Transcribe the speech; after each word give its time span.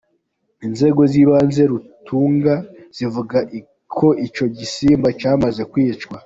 Inzego 0.67 1.01
z’ibanze 1.11 1.55
z’i 1.63 1.69
Rutunga 1.71 2.53
zivuga 2.97 3.37
ko 3.95 4.07
icyo 4.27 4.45
gisimba 4.57 5.07
cyamaze 5.19 5.61
kwicwa. 5.71 6.15